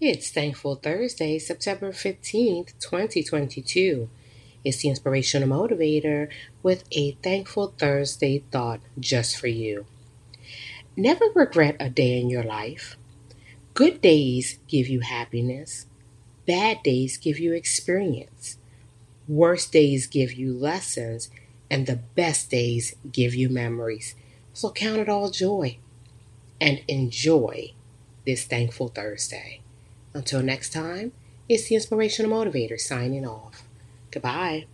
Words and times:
It's 0.00 0.30
Thankful 0.30 0.76
Thursday, 0.76 1.40
September 1.40 1.90
15th, 1.90 2.78
2022. 2.78 4.08
It's 4.64 4.76
the 4.76 4.90
Inspirational 4.90 5.48
Motivator 5.48 6.28
with 6.62 6.84
a 6.92 7.18
Thankful 7.20 7.74
Thursday 7.76 8.44
thought 8.52 8.78
just 9.00 9.36
for 9.36 9.48
you. 9.48 9.86
Never 10.96 11.24
regret 11.34 11.74
a 11.80 11.90
day 11.90 12.20
in 12.20 12.30
your 12.30 12.44
life. 12.44 12.96
Good 13.74 14.00
days 14.00 14.60
give 14.68 14.86
you 14.86 15.00
happiness, 15.00 15.86
bad 16.46 16.80
days 16.84 17.16
give 17.16 17.40
you 17.40 17.52
experience, 17.52 18.56
worst 19.26 19.72
days 19.72 20.06
give 20.06 20.32
you 20.32 20.54
lessons, 20.54 21.28
and 21.68 21.86
the 21.86 21.96
best 22.14 22.52
days 22.52 22.94
give 23.10 23.34
you 23.34 23.48
memories. 23.48 24.14
So 24.52 24.70
count 24.70 25.00
it 25.00 25.08
all 25.08 25.30
joy 25.30 25.78
and 26.60 26.84
enjoy 26.86 27.72
this 28.24 28.44
Thankful 28.44 28.86
Thursday. 28.86 29.60
Until 30.14 30.42
next 30.42 30.72
time, 30.72 31.12
it's 31.48 31.68
the 31.68 31.74
Inspirational 31.74 32.30
Motivator 32.30 32.78
signing 32.78 33.26
off. 33.26 33.62
Goodbye. 34.10 34.66